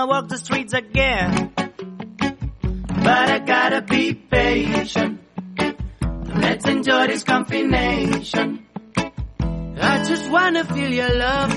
[0.00, 1.52] gonna walk the streets again.
[1.56, 5.20] But I gotta be patient.
[6.34, 8.66] Let's enjoy this confination.
[9.80, 11.50] I just wanna feel your love.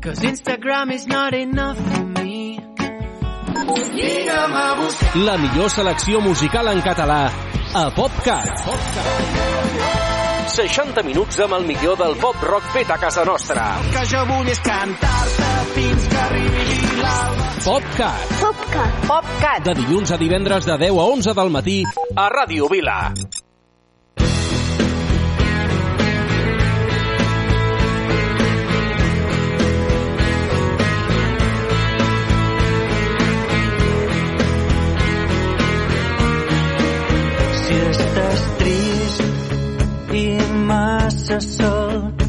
[0.00, 2.60] Cause Instagram is not enough for me.
[5.14, 7.30] La millor selecció musical en català
[7.74, 8.64] a PopCat.
[8.64, 10.06] PopCat.
[10.56, 13.66] 60 minuts amb el millor del pop rock fet a casa nostra.
[13.82, 16.85] El que jo vull és cantar-te fins que arribi
[17.66, 18.28] PopCat.
[18.40, 18.92] PopCat.
[19.06, 19.64] PopCat.
[19.64, 22.98] De dilluns a divendres de 10 a 11 del matí a Ràdio Vila.
[37.62, 40.28] Si estàs trist i
[40.70, 42.25] massa sol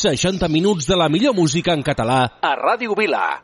[0.00, 3.42] 60 minuts de la millor música en català a Ràdio Vila.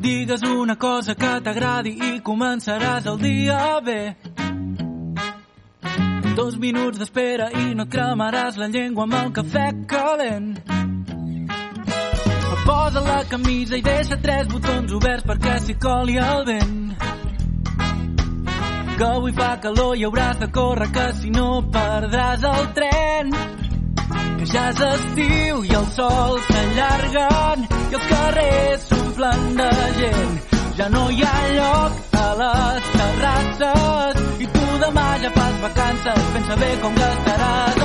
[0.00, 4.00] Digues una cosa que t'agradi i començaràs el dia bé.
[6.32, 10.54] Dos minuts d'espera i no et cremaràs la llengua amb el cafè calent.
[12.70, 16.76] Posa la camisa i deixa tres botons oberts perquè s'hi coli el vent.
[18.98, 23.34] Que avui fa calor i hauràs de córrer que si no perdràs el tren.
[24.38, 30.40] Que ja és estiu i el sol s'allarguen i els carrers s'omplen de gent.
[30.78, 36.32] Ja no hi ha lloc a les terrasses i tu demà ja fas vacances.
[36.38, 37.79] Pensa bé com gastaràs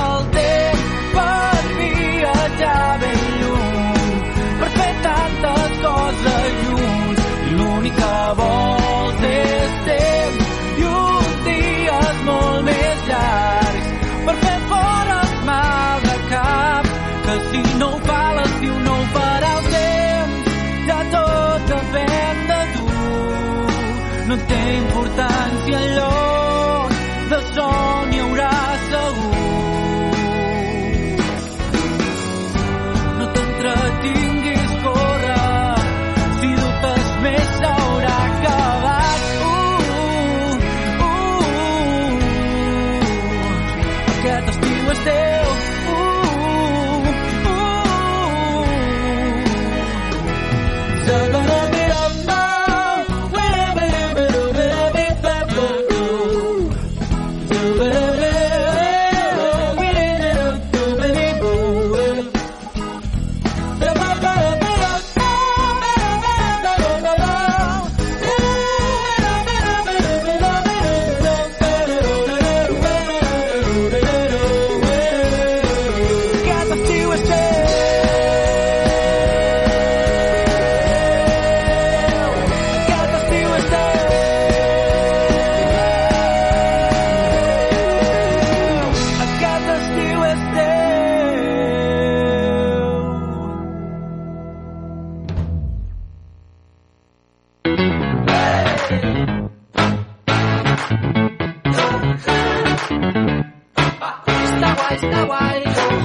[25.68, 26.15] your love.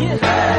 [0.02, 0.51] Yeah.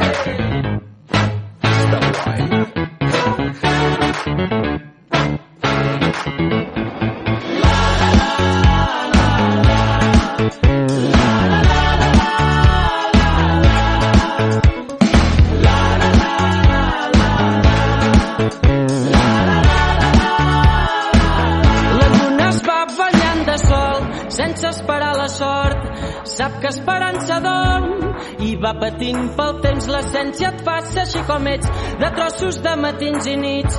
[28.82, 29.88] Patint pel temps.
[29.94, 31.70] L'essència et ser així com ets,
[32.00, 33.78] de trossos de matins i nits,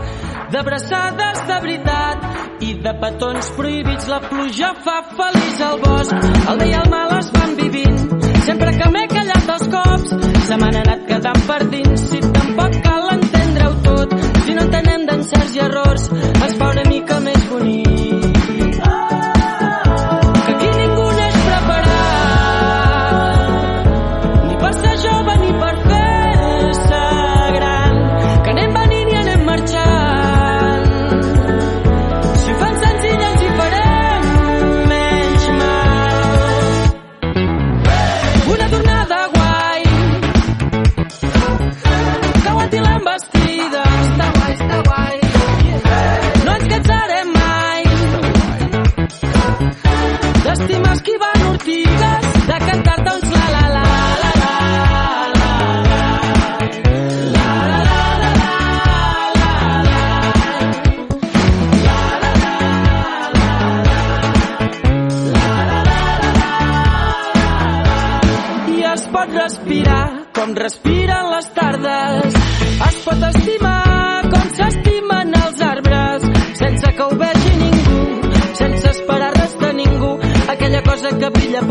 [0.54, 4.08] d'abraçades de veritat i de petons prohibits.
[4.12, 8.00] La pluja fa feliç al bosc, el bé i el mal es van vivint.
[8.48, 10.16] Sempre que m'he callat els cops,
[10.48, 12.08] se m'han anat quedant per dins.
[12.10, 16.10] Si tampoc cal entendre-ho tot, si no entenem d'encerts i errors,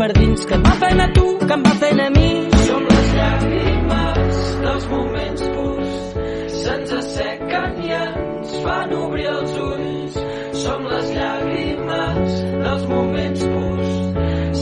[0.03, 2.29] per dins, que et va fent a tu, que em va fent a mi.
[2.67, 5.93] Som les llàgrimes dels moments purs,
[6.63, 10.17] se'ns assequen i ens fan obrir els ulls.
[10.63, 13.93] Som les llàgrimes dels moments purs,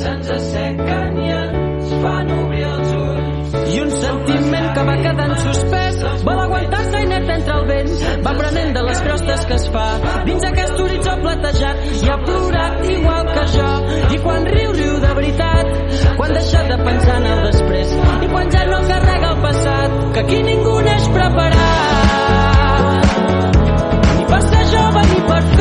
[0.04, 3.58] se'ns assequen i ens fan obrir els ulls.
[3.74, 7.94] I un sentiment que va quedant suspès vol aguantar-se i net entre el vent
[8.28, 9.88] va prenent de les crostes que es fa
[10.28, 10.82] dins aquest
[11.42, 13.70] platejat i ha plorat igual que jo.
[14.16, 15.66] I quan riu, riu de veritat.
[16.18, 17.88] Quan deixa de pensar en el després.
[18.26, 19.90] I quan ja no carrega el passat.
[20.14, 21.60] Que aquí ningú neix preparat.
[24.18, 25.61] Ni per ser jove ni per fer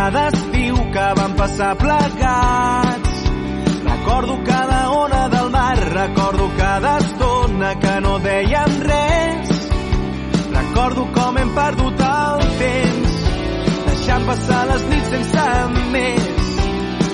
[0.00, 3.16] Cada estiu que vam passar plegats.
[3.84, 9.50] Recordo cada ona del mar, recordo cada estona que no dèiem res.
[10.56, 13.18] Recordo com hem perdut el temps,
[13.90, 15.46] deixant passar les nits sense
[15.92, 16.50] més,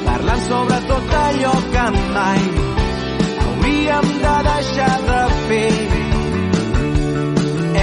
[0.06, 2.42] parlant sobre tot allò que mai
[3.46, 5.72] hauríem de deixar de fer.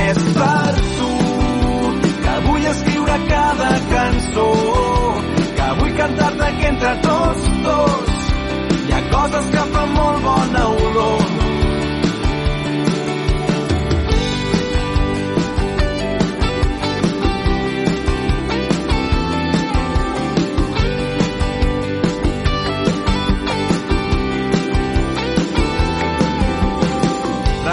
[0.05, 0.62] És que
[3.13, 4.53] escriure cada cançó,
[5.55, 8.11] que vull cantar-te que entre tots dos
[8.87, 11.21] hi ha coses que fan molt bona olor.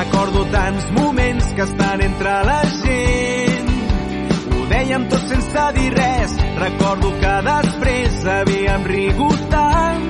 [0.01, 3.10] Recordo tants moments que estan entre la gent.
[4.91, 6.33] Dèiem tot sense dir res.
[6.59, 10.09] Recordo que després havíem rigut tant.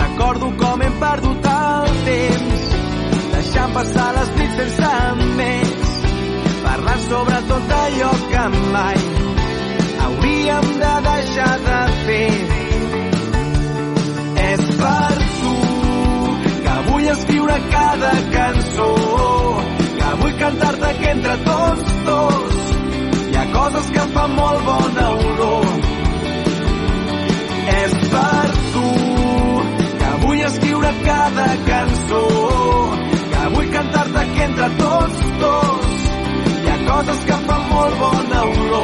[0.00, 2.66] Recordo com hem perdut el temps,
[3.32, 4.92] deixant passar les nits sense
[5.40, 5.88] més,
[6.66, 8.44] parlant sobre tot allò que
[8.76, 9.00] mai
[10.04, 12.30] hauríem de deixar de fer.
[14.50, 15.58] És per tu
[16.68, 18.94] que vull escriure cada cançó,
[19.96, 22.51] que vull cantar-te que entre tots ha
[23.52, 25.66] coses que fan molt bona olor.
[27.74, 28.90] És per tu
[30.02, 32.22] que vull escriure cada cançó,
[33.34, 36.08] que vull cantar-te que entre tots dos
[36.62, 38.81] hi ha coses que fan molt bona olor.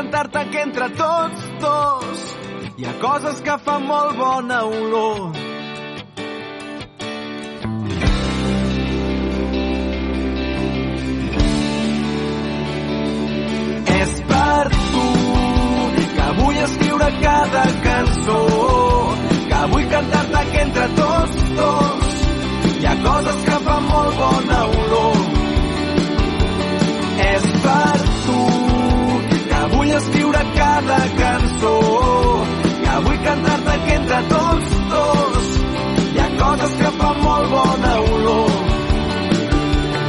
[0.00, 2.20] Cantar-te que entre tots dos
[2.80, 5.18] hi ha coses que fan molt bona olor.
[13.98, 15.06] És per tu
[16.16, 18.40] que vull escriure cada cançó,
[19.52, 22.20] que vull cantar-te que entre tots dos
[22.78, 25.24] hi ha coses que fan molt bona olor.
[27.32, 27.99] És per
[30.00, 31.74] escriure cada cançó,
[32.82, 35.48] que vull cantar-te que entre tots dos
[36.14, 38.52] hi ha coses que fan molt bona olor.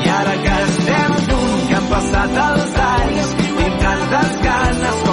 [0.06, 5.11] I ara que estem junts, que han passat els anys, tinc tantes ganes com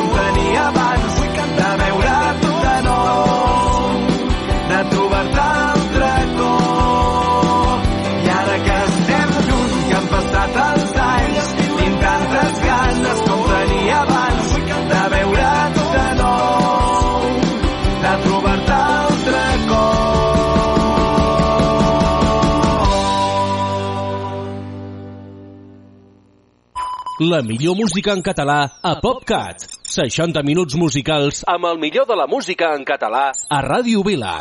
[27.20, 29.64] La millor música en català a PopCat.
[29.90, 34.35] 60 minuts musicals amb el millor de la música en català a Ràdio Vila.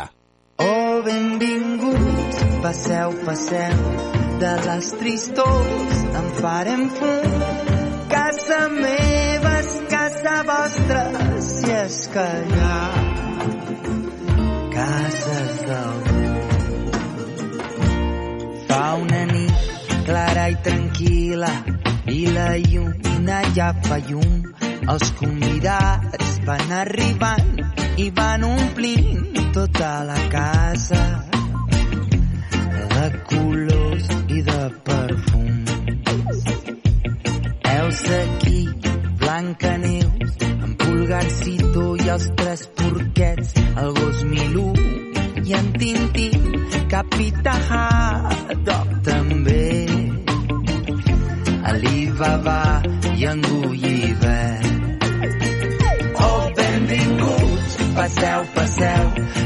[0.62, 3.80] Oh, benvinguts, passeu, passeu,
[4.38, 7.34] de les tristors en farem fum.
[8.14, 11.02] Casa meva és casa vostra,
[11.48, 12.78] si és que hi ha
[14.76, 16.22] cases d'algú.
[18.70, 19.74] Fa una nit
[20.06, 21.52] clara i tranquil·la
[22.08, 24.36] i la lluna ja fa llum.
[24.88, 27.58] Els convidats van arribant
[28.00, 31.02] i van omplint tota la casa
[32.94, 36.40] de colors i de perfums.
[37.72, 38.60] Heus aquí,
[39.20, 43.52] Blancaneus, en Pulgarcito i els tres porquets,
[43.84, 44.70] el gos Milú
[45.44, 46.48] i en Tintín,
[46.88, 48.98] Capità Haddock
[52.18, 52.82] Alibaba
[53.16, 54.60] i en Gulliver.
[56.18, 59.04] Oh, benvinguts, passeu, passeu,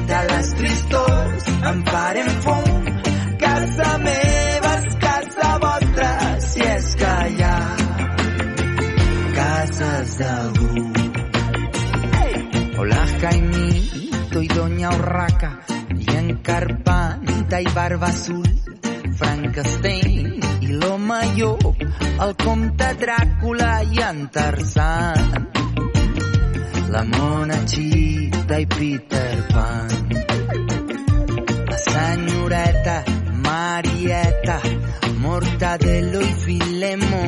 [0.08, 2.70] de les tristors en farem fum.
[3.44, 6.10] Casa meva és casa vostra,
[6.48, 7.60] si és que hi ha
[9.36, 10.88] cases d'algú.
[12.78, 15.56] Hola, Jaimito i Doña Urraca,
[15.98, 18.48] i en Carpanta i Barba Azul,
[19.20, 20.31] Frankenstein
[21.08, 21.82] llop,
[22.22, 25.48] el comte Dràcula i en Tarzan,
[26.90, 29.88] la mona Chita i Peter Pan,
[31.70, 33.02] la senyoreta
[33.42, 34.60] Marieta,
[35.18, 37.22] Mortadelo i Filemo,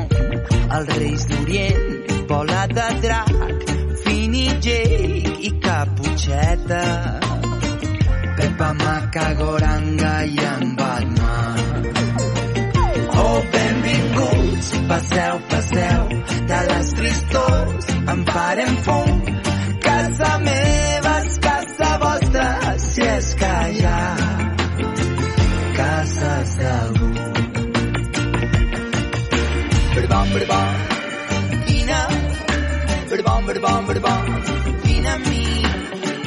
[0.78, 3.70] els reis d'Orient, bola de drac,
[4.04, 6.84] Fini Jake i Caputxeta,
[8.36, 11.73] Pepa Macagoranga i en Batman.
[13.52, 16.08] Benvinguts, passeu, passeu,
[16.50, 19.22] de les tristors en farem fum.
[19.84, 24.00] Casa meva és casa vostra, si és que hi ha
[25.76, 27.10] cases d'algú.
[29.94, 30.72] Berbom, berbom,
[31.66, 32.00] vine,
[33.10, 34.24] berbom, berbom, berbom,
[34.84, 35.46] vine amb mi,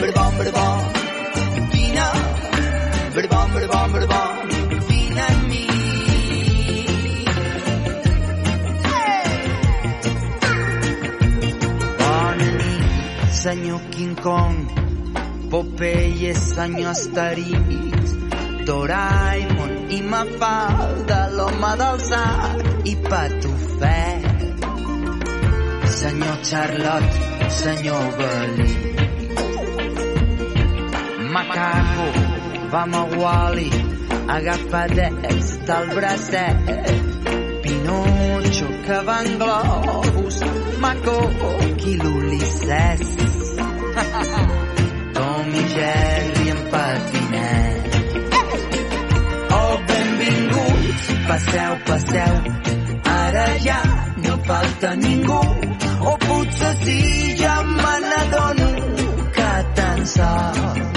[0.01, 0.79] berbom, berbom,
[1.75, 2.07] vine,
[3.15, 4.26] berbom, berbom, berbom,
[13.47, 14.67] senyor King Kong,
[15.47, 18.11] Popeye, senyor Asterix,
[18.67, 22.59] Doraemon i Mafalda, l'home del sac
[22.91, 24.43] i Patufet.
[25.99, 27.15] Senyor Charlotte,
[27.59, 28.73] senyor Belí.
[31.31, 32.07] Macaco,
[32.71, 33.71] vam a Wally,
[34.27, 36.67] agapadets del bracet.
[37.63, 40.43] Pinocho, que van globus,
[40.83, 41.19] Maco,
[41.79, 43.26] qui l'Ulisses.
[45.13, 47.95] Tom i Jerry en patinet.
[49.59, 52.35] Oh, benvinguts, passeu, passeu,
[53.03, 53.81] ara ja
[54.23, 55.41] no falta ningú.
[56.11, 57.01] O potser sí,
[57.37, 58.69] ja me n'adono
[59.35, 60.96] que tan sol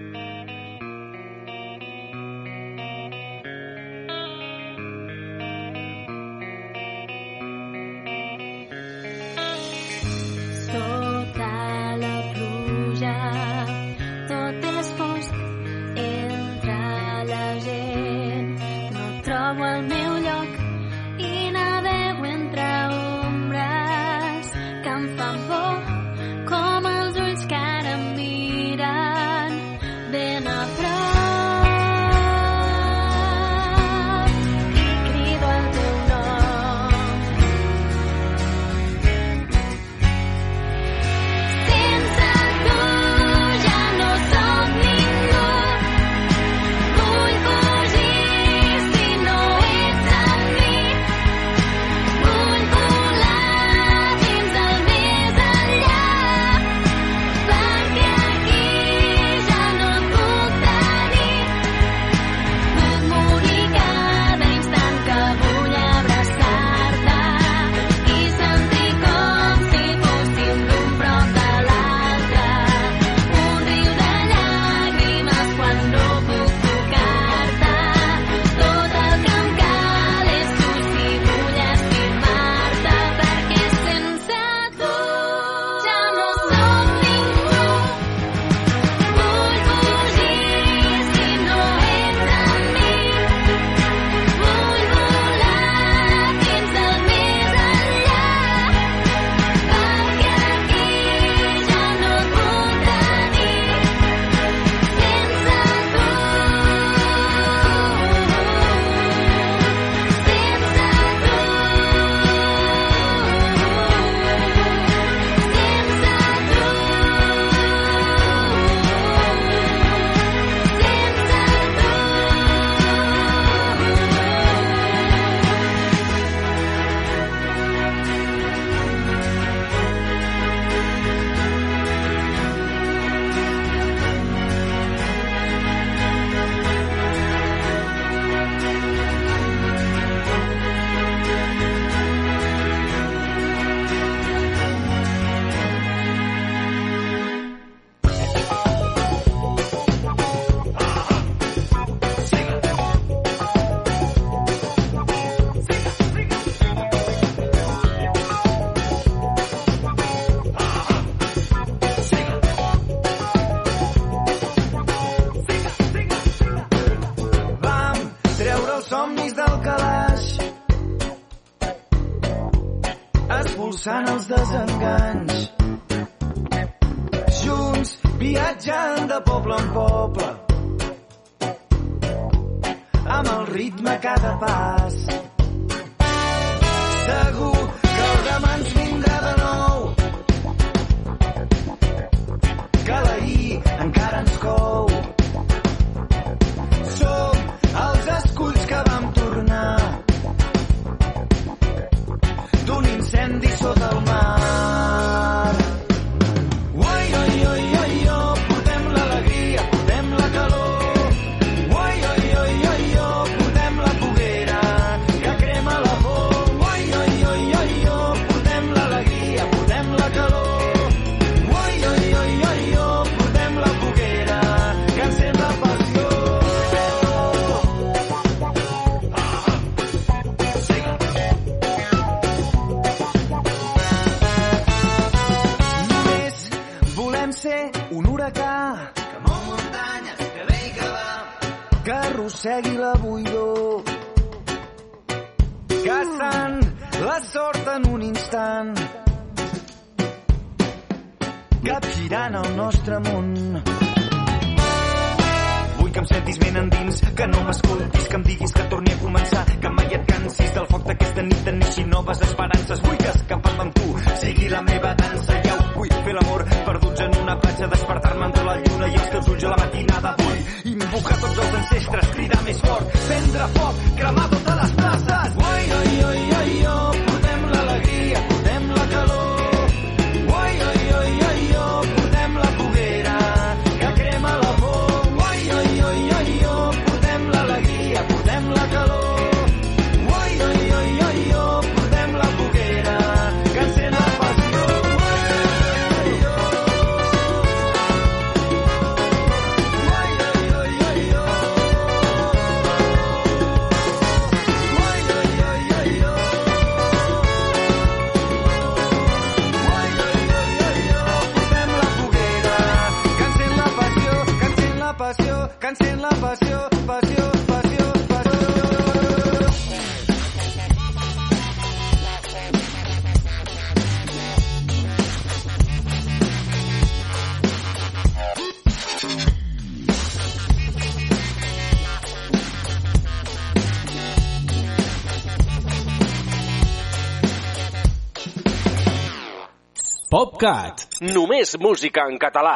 [340.11, 340.81] PopCat.
[341.15, 342.55] Només música en català.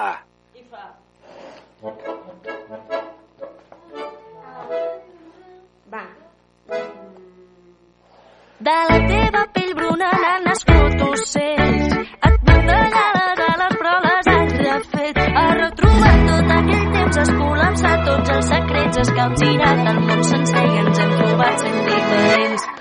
[5.94, 6.02] Va.
[8.68, 11.96] De la teva pell bruna n'han nascut ocells.
[12.28, 15.26] Et mantellava de les proles has refet.
[15.39, 20.65] Has retrobat tot aquell temps, has col·lapsat tots els secrets, has capgirat el món sencer
[20.74, 22.74] i ens hem trobat sent diferents.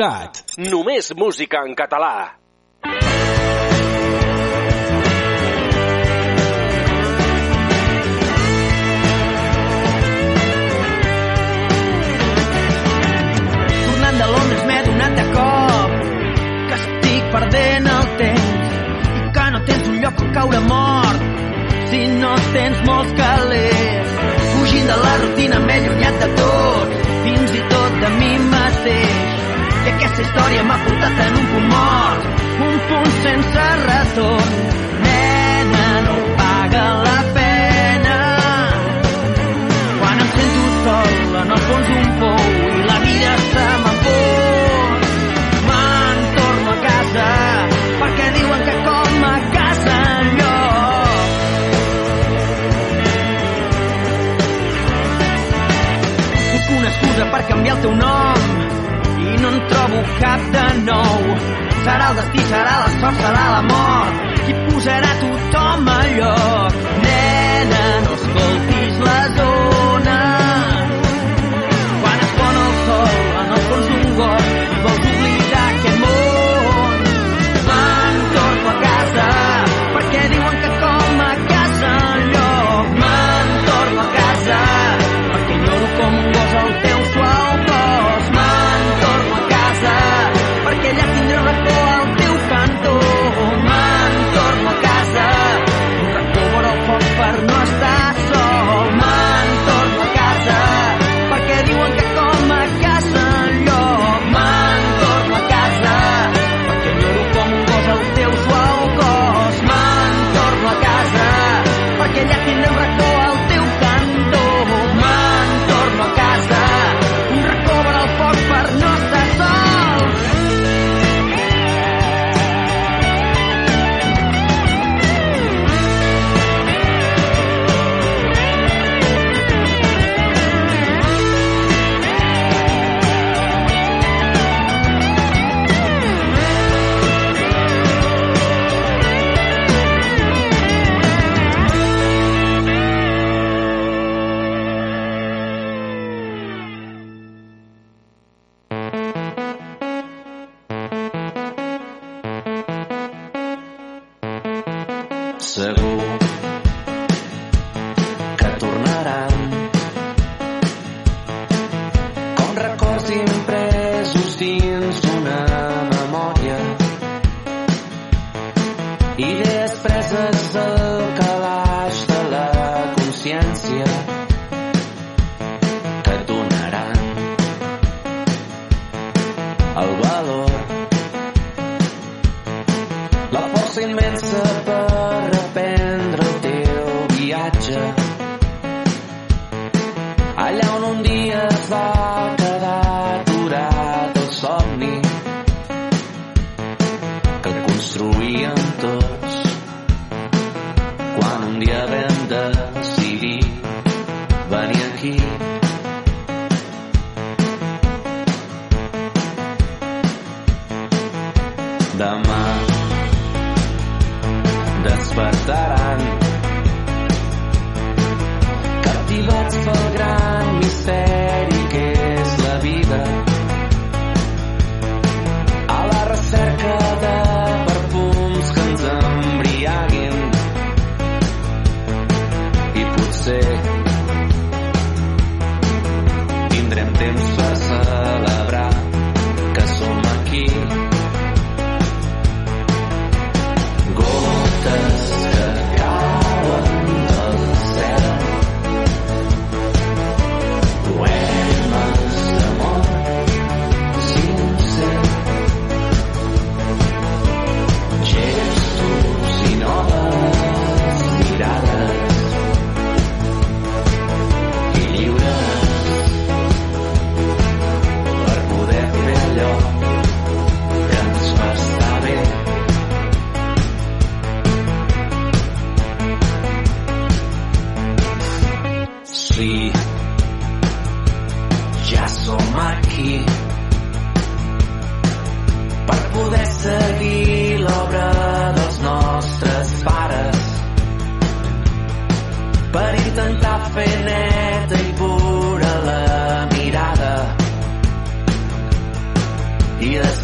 [0.00, 0.56] PopCat.
[0.56, 2.32] Només música en català.
[13.84, 15.96] Tornant de Londres m'he donat de cop
[16.70, 18.76] que estic perdent el temps
[19.20, 21.26] i que no tens un lloc on caure mort
[21.90, 24.16] si no tens molts calés.
[24.54, 26.96] Fugint de la rutina m'he allunyat de tot,
[27.26, 29.29] fins i tot de mi mateix.
[29.80, 32.26] I aquesta història m'ha portat en un punt mort,
[32.66, 34.50] un punt sense retorn.
[35.04, 38.18] Nena, no paga la pena
[40.02, 42.44] quan em sento sol en el fons d'un pou
[42.76, 45.08] i la vida se m'empor.
[45.70, 47.28] Me'n torno a casa
[48.04, 51.28] perquè diuen que com a casa enlloc.
[56.50, 58.19] Puc una excusa per canviar el teu nom
[59.70, 61.38] trobo cap de nou.
[61.84, 66.84] Serà el destí, serà la sort, serà la mort qui posarà tothom a lloc.
[67.06, 68.79] Nena, no escoltis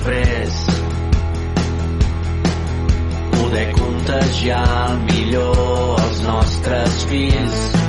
[0.07, 0.66] després
[3.34, 7.86] poder contagiar millor els nostres fills Mm -hmm.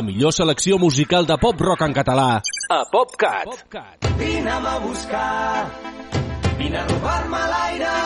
[0.00, 2.40] la millor selecció musical de pop-rock en català
[2.72, 3.48] a PopCat.
[3.50, 4.06] PopCat.
[4.20, 5.66] Vine'm a buscar,
[6.56, 7.96] vine a robar-me l'aire,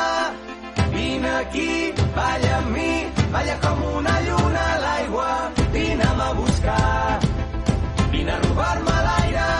[0.96, 1.70] vine aquí,
[2.16, 2.90] balla amb mi,
[3.36, 5.30] balla com una lluna a l'aigua.
[5.76, 7.20] Vine'm a buscar,
[8.10, 9.50] vine a robar-me l'aire,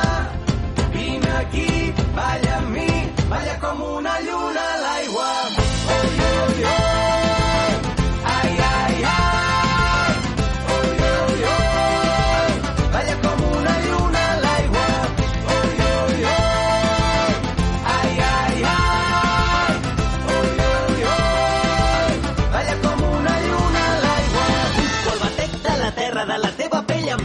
[0.96, 1.70] vine aquí,
[2.18, 2.90] balla amb mi,
[3.30, 5.63] balla com una lluna a l'aigua.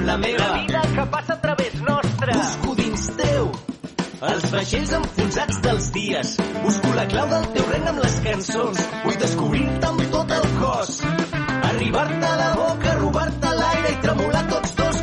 [0.10, 0.48] la meva.
[0.48, 2.34] La vida que passa a través nostra.
[2.34, 3.52] Busco dins teu
[4.30, 6.32] els vaixells enfonsats dels dies.
[6.64, 8.82] Busco la clau del teu regne amb les cançons.
[9.06, 10.98] Vull descobrir-te amb tot el cos.
[11.70, 15.02] Arribar-te a la boca, robar-te l'aire i tremolar tots dos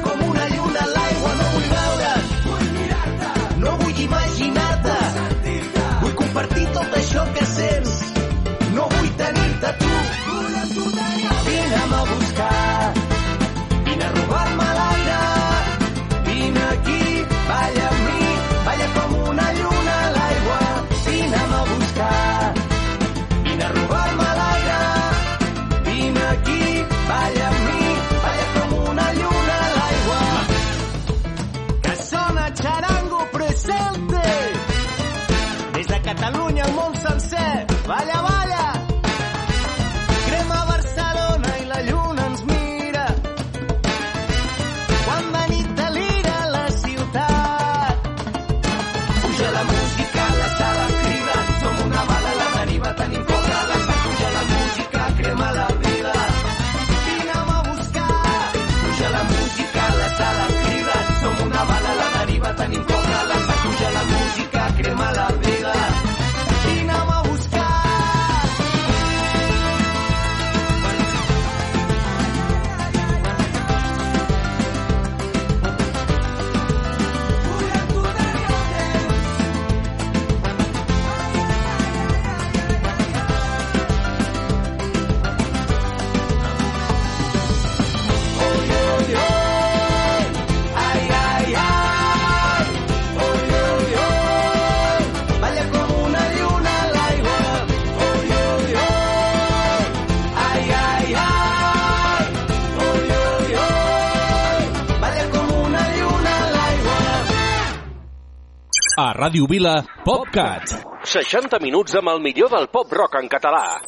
[109.37, 110.70] Ràdio Vila, PopCat.
[111.05, 113.82] 60 minuts amb el millor del pop rock en català.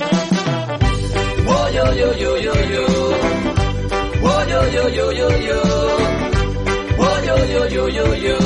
[0.00, 2.84] Oh, yo, yo, yo, yo, yo.
[4.24, 5.60] Oh, yo, yo, yo, yo, yo.
[7.04, 8.38] Oh, yo, yo, yo, yo, yo.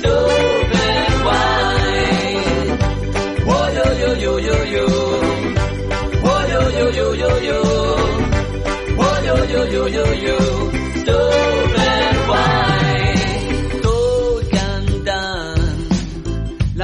[0.00, 2.32] Super guay.
[3.44, 4.86] Oh, yo, yo, yo, yo, yo.
[6.24, 7.60] Oh, yo, yo, yo, yo, yo.
[8.96, 10.38] Oh, yo, yo, yo, yo, yo.
[11.04, 12.73] Super guay.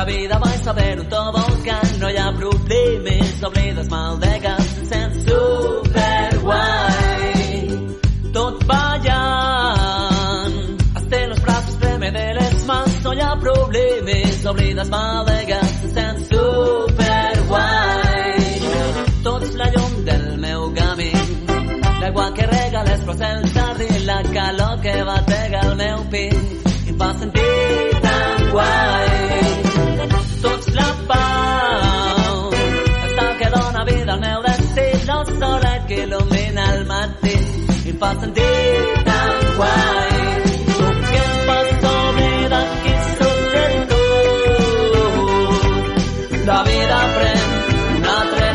[0.01, 5.12] La vida va saber un tobogán, no hi ha problemes, oblides mal de gas, sent
[5.26, 6.62] superguai.
[8.32, 10.57] Tot ballant,
[11.28, 16.18] los brazos treme de les mans, no hi ha problemes, oblides mal de gas, sent
[16.32, 17.61] superguai.
[19.22, 21.12] Tot la llum del meu camí,
[22.01, 26.88] l'aigua que rega les flors del jardí, la calor que batega el meu pit, i
[26.88, 29.19] em fa sentir tan guai
[38.20, 40.10] sentir tan guai.
[40.78, 41.68] Tu que em fas
[43.18, 44.04] sobre tu.
[46.50, 47.42] La vida pren
[47.96, 48.46] un altre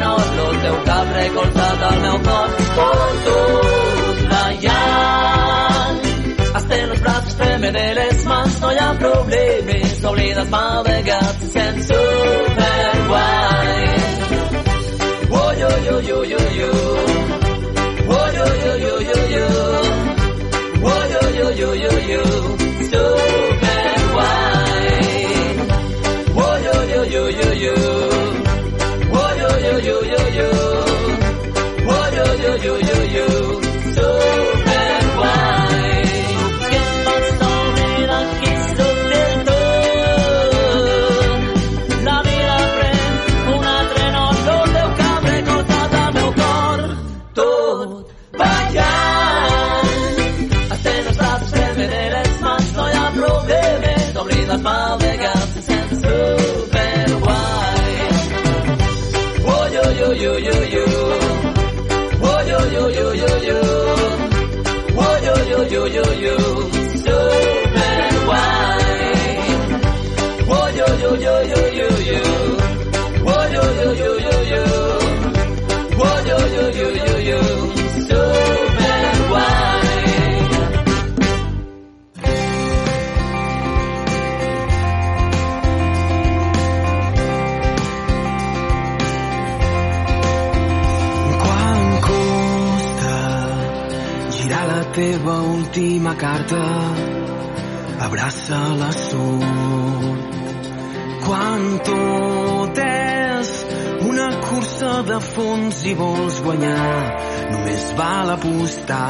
[0.47, 2.49] el teu cap recolzat al meu cor.
[2.77, 5.97] Tot ballant,
[6.53, 11.47] hasta los brazos treme de les mans, no ha problemes, oblides mal de gat, se
[11.53, 13.25] sent superguai.
[15.57, 17.34] Yo, yo, yo, yo, yo.
[32.65, 33.64] Yo, yo, yo.
[65.87, 66.74] Yo, yo,
[94.45, 96.61] girar la teva última carta,
[97.99, 100.35] abraça la sort.
[101.25, 103.49] Quan tot és
[104.05, 107.01] una cursa de fons i vols guanyar,
[107.55, 109.05] només val apostar.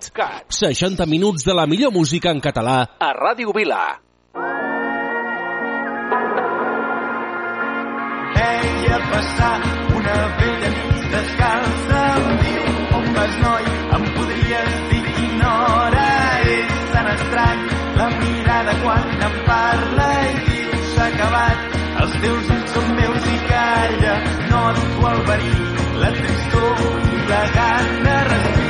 [0.00, 0.44] PopCat.
[0.48, 0.52] PopCat.
[0.52, 4.00] 60 minuts de la millor música en català a Ràdio Vila.
[8.36, 9.56] Veia passar
[9.98, 12.70] una vella nit descalça em diu
[13.00, 16.08] on vas noi em podries dir quina hora
[16.54, 17.66] és tan estrany
[18.00, 23.38] la mirada quan em parla i diu s'ha acabat els teus ulls són meus i
[23.52, 24.16] calla
[24.48, 25.54] noto el verí
[26.00, 28.69] la tristor i la gana respiro més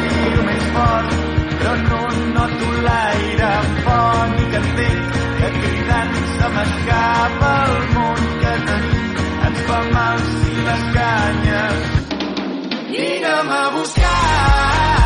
[0.74, 1.16] fort
[1.58, 2.02] però no
[2.36, 3.52] noto l'aire
[3.86, 10.88] fònic entenc que cridant se m'escapa el món que tenim ens fa mal si les
[10.96, 11.78] canyes
[12.94, 14.99] vina'm a buscar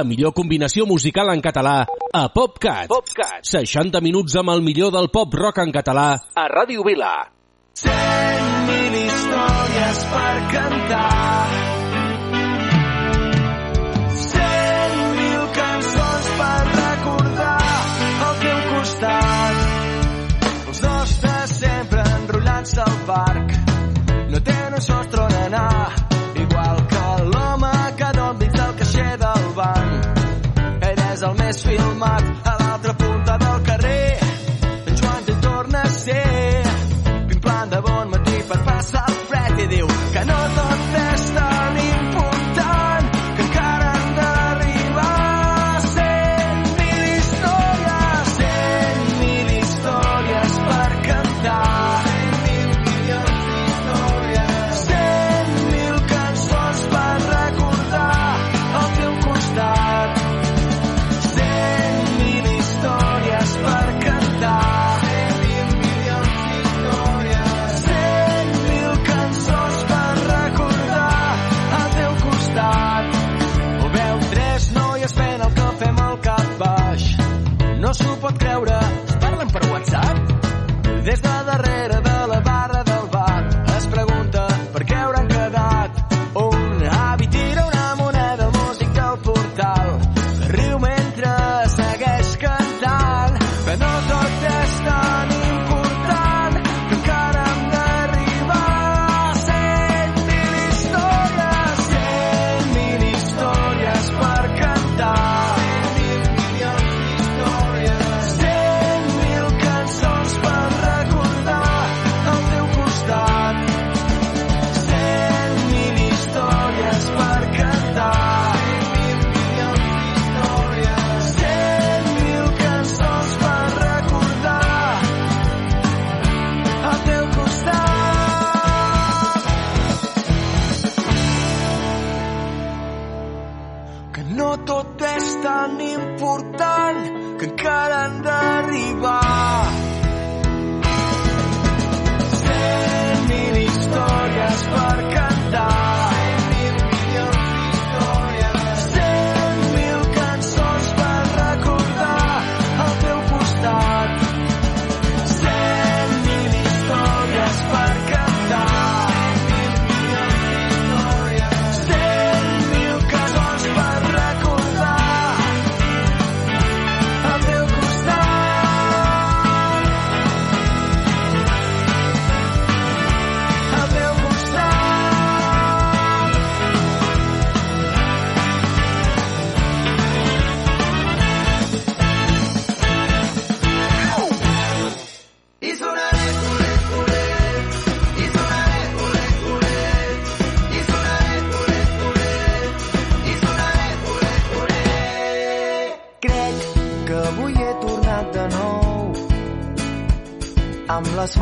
[0.00, 2.86] La millor combinació musical en català a PopCat.
[2.88, 3.42] PopCat.
[3.44, 6.04] 60 minuts amb el millor del pop rock en català
[6.40, 7.10] a Ràdio Vila.
[7.76, 11.44] Cent mil històries per cantar.
[14.24, 17.54] Cent mil cançons per recordar
[18.30, 19.62] al teu costat.
[20.48, 23.49] Els dos de sempre enrotllats al parc.
[31.20, 32.49] És el més filmat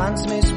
[0.09, 0.48] amb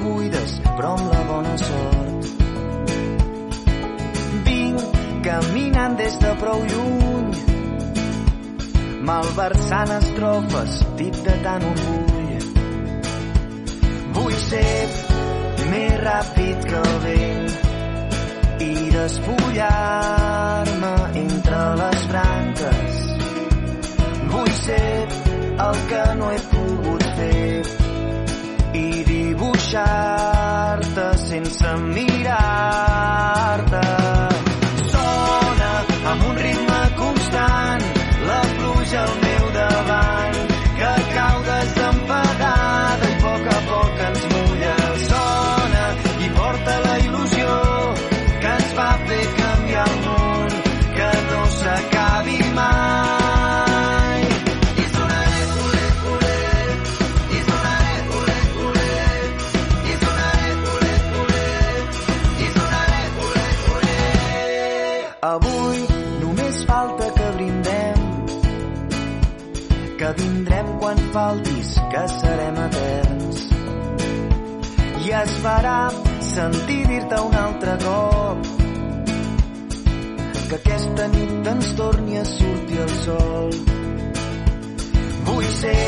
[70.19, 73.47] vindrem quan faltis, que serem eterns.
[75.03, 75.79] I es farà
[76.23, 78.63] sentir dir-te un altre cop
[80.53, 83.55] que aquesta nit ens torni a sortir el sol.
[85.29, 85.85] Vull ser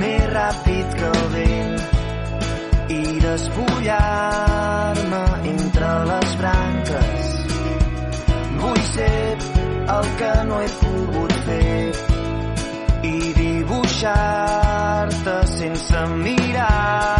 [0.00, 1.76] més ràpid que el vent
[2.98, 5.24] i despullar-me
[5.54, 7.18] entre les branques.
[8.60, 9.24] Vull ser
[9.98, 12.09] el que no he pogut fer
[14.00, 17.19] dibuixar-te sense mirar-te.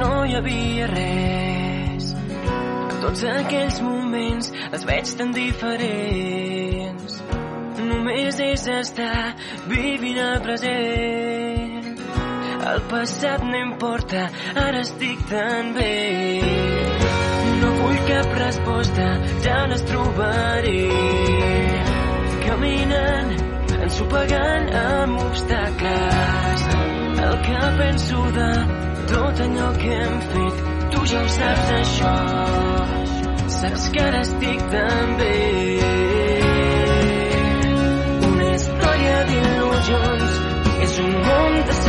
[0.00, 2.10] No hi havia res.
[3.00, 7.18] Tots aquells moments els veig tan diferents.
[7.90, 9.34] Només és estar
[9.68, 11.88] vivint el present.
[12.70, 14.26] El passat no importa,
[14.64, 15.94] ara estic tan bé.
[17.60, 19.08] No vull cap resposta,
[19.46, 20.84] ja les trobaré.
[22.44, 23.32] Caminant,
[23.80, 26.68] ensopegant amb obstacles.
[27.30, 28.52] El que penso de
[29.10, 30.56] tot allò que hem fet.
[30.92, 32.14] Tu ja ho saps això,
[33.58, 35.34] saps que ara estic tan bé.
[38.30, 40.40] Una història d'il·lusions,
[40.88, 41.79] és un món de